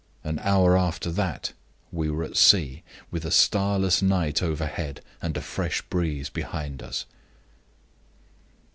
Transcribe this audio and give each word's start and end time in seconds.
An 0.23 0.39
hour 0.39 0.75
after 0.75 1.11
that 1.11 1.53
we 1.91 2.09
were 2.09 2.23
at 2.23 2.35
sea, 2.35 2.81
with 3.11 3.23
a 3.23 3.29
starless 3.29 4.01
night 4.01 4.41
overhead, 4.41 5.01
and 5.21 5.37
a 5.37 5.41
fresh 5.41 5.83
breeze 5.83 6.27
behind 6.27 6.81
us. 6.81 7.05